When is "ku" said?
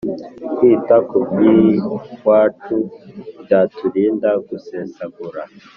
1.07-1.17